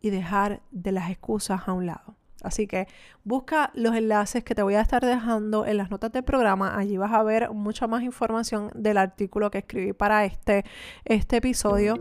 y 0.00 0.10
dejar 0.10 0.62
de 0.70 0.92
las 0.92 1.10
excusas 1.10 1.62
a 1.66 1.72
un 1.72 1.86
lado. 1.86 2.16
Así 2.42 2.66
que 2.66 2.86
busca 3.24 3.70
los 3.74 3.96
enlaces 3.96 4.44
que 4.44 4.54
te 4.54 4.62
voy 4.62 4.74
a 4.74 4.80
estar 4.80 5.04
dejando 5.04 5.66
en 5.66 5.76
las 5.76 5.90
notas 5.90 6.12
del 6.12 6.22
programa. 6.22 6.78
Allí 6.78 6.96
vas 6.96 7.12
a 7.12 7.22
ver 7.22 7.50
mucha 7.50 7.86
más 7.88 8.02
información 8.02 8.70
del 8.74 8.96
artículo 8.96 9.50
que 9.50 9.58
escribí 9.58 9.92
para 9.92 10.24
este, 10.24 10.64
este 11.04 11.38
episodio 11.38 11.98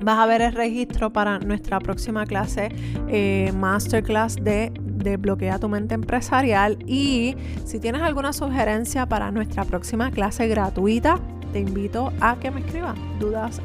vas 0.00 0.18
a 0.18 0.26
ver 0.26 0.42
el 0.42 0.52
registro 0.52 1.12
para 1.12 1.38
nuestra 1.38 1.80
próxima 1.80 2.26
clase, 2.26 2.68
eh, 3.08 3.52
masterclass 3.56 4.36
de, 4.36 4.72
de 4.80 5.16
Bloquea 5.16 5.58
tu 5.58 5.68
mente 5.68 5.94
empresarial. 5.94 6.78
Y 6.86 7.36
si 7.64 7.80
tienes 7.80 8.02
alguna 8.02 8.32
sugerencia 8.32 9.06
para 9.06 9.30
nuestra 9.30 9.64
próxima 9.64 10.10
clase 10.10 10.48
gratuita, 10.48 11.18
te 11.54 11.60
invito 11.60 12.12
a 12.20 12.36
que 12.40 12.50
me 12.50 12.60
escribas 12.60 12.98
dudas 13.20 13.62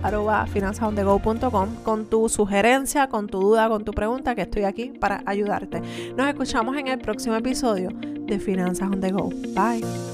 con 1.83 2.05
tu 2.05 2.29
sugerencia, 2.29 3.09
con 3.09 3.25
tu 3.25 3.39
duda, 3.39 3.67
con 3.67 3.83
tu 3.83 3.93
pregunta, 3.93 4.35
que 4.35 4.43
estoy 4.43 4.63
aquí 4.65 4.91
para 4.99 5.23
ayudarte. 5.25 5.81
Nos 6.15 6.27
escuchamos 6.27 6.77
en 6.77 6.87
el 6.87 6.99
próximo 6.99 7.35
episodio 7.35 7.89
de 7.91 8.39
Finanzas 8.39 8.89
on 8.91 9.01
the 9.01 9.11
Go. 9.11 9.29
Bye. 9.55 10.08